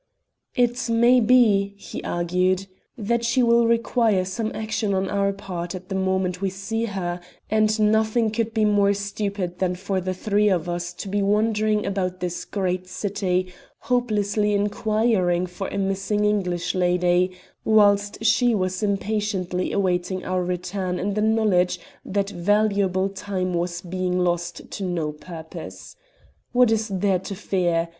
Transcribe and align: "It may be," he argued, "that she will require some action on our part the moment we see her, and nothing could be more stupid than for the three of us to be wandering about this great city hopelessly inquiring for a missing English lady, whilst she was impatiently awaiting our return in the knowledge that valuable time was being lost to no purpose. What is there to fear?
"It 0.55 0.89
may 0.89 1.19
be," 1.19 1.75
he 1.77 2.03
argued, 2.03 2.65
"that 2.97 3.23
she 3.23 3.43
will 3.43 3.67
require 3.67 4.25
some 4.25 4.51
action 4.55 4.95
on 4.95 5.07
our 5.07 5.31
part 5.31 5.75
the 5.89 5.93
moment 5.93 6.41
we 6.41 6.49
see 6.49 6.85
her, 6.85 7.21
and 7.51 7.79
nothing 7.79 8.31
could 8.31 8.51
be 8.51 8.65
more 8.65 8.95
stupid 8.95 9.59
than 9.59 9.75
for 9.75 10.01
the 10.01 10.15
three 10.15 10.49
of 10.49 10.67
us 10.67 10.91
to 10.93 11.07
be 11.07 11.21
wandering 11.21 11.85
about 11.85 12.19
this 12.19 12.45
great 12.45 12.87
city 12.87 13.53
hopelessly 13.77 14.55
inquiring 14.55 15.45
for 15.45 15.67
a 15.67 15.77
missing 15.77 16.25
English 16.25 16.73
lady, 16.73 17.33
whilst 17.63 18.25
she 18.25 18.55
was 18.55 18.81
impatiently 18.81 19.71
awaiting 19.71 20.25
our 20.25 20.43
return 20.43 20.97
in 20.97 21.13
the 21.13 21.21
knowledge 21.21 21.79
that 22.03 22.31
valuable 22.31 23.07
time 23.07 23.53
was 23.53 23.81
being 23.81 24.17
lost 24.17 24.71
to 24.71 24.83
no 24.83 25.11
purpose. 25.11 25.95
What 26.53 26.71
is 26.71 26.87
there 26.87 27.19
to 27.19 27.35
fear? 27.35 27.89